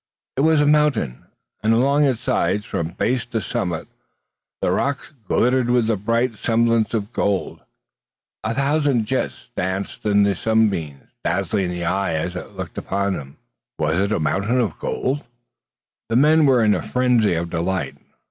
[0.35, 1.27] It was a mountain,
[1.61, 3.87] and along its sides, from base to summit,
[4.59, 7.61] the rocks glittered with the bright semblance of gold!
[8.43, 13.37] A thousand jets danced in the sunbeams, dazzling the eye as it looked upon them.
[13.77, 15.27] Was it a mountain of gold?
[16.09, 17.95] The men were in a frenzy of delight.